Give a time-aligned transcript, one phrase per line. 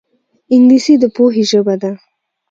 [0.53, 1.91] انګلیسي د پوهې ژبه ده